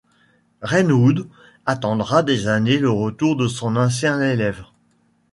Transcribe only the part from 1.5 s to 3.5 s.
attendra des années le retour de